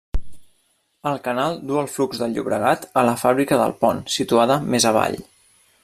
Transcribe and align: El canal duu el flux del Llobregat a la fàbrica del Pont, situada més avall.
El 1.09 1.19
canal 1.27 1.59
duu 1.71 1.81
el 1.81 1.91
flux 1.97 2.21
del 2.23 2.33
Llobregat 2.37 2.89
a 3.03 3.05
la 3.11 3.15
fàbrica 3.25 3.61
del 3.63 3.79
Pont, 3.85 4.01
situada 4.19 4.61
més 4.75 4.91
avall. 4.95 5.21